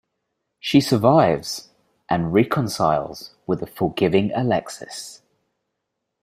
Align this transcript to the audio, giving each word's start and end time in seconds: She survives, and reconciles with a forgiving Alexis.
She 0.59 0.81
survives, 0.81 1.69
and 2.09 2.33
reconciles 2.33 3.35
with 3.45 3.61
a 3.61 3.67
forgiving 3.67 4.31
Alexis. 4.33 5.21